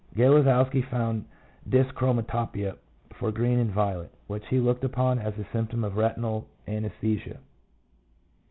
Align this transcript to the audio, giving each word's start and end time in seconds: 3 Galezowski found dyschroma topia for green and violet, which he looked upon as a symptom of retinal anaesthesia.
3 0.15 0.23
Galezowski 0.25 0.83
found 0.89 1.25
dyschroma 1.69 2.23
topia 2.23 2.75
for 3.19 3.31
green 3.31 3.59
and 3.59 3.69
violet, 3.71 4.09
which 4.25 4.47
he 4.47 4.57
looked 4.59 4.83
upon 4.83 5.19
as 5.19 5.37
a 5.37 5.45
symptom 5.53 5.83
of 5.83 5.95
retinal 5.95 6.47
anaesthesia. 6.67 7.37